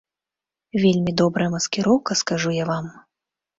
Вельмі 0.85 1.11
добрая 1.23 1.49
маскіроўка, 1.57 2.19
скажу 2.25 2.57
я 2.63 2.69
вам. 2.73 2.85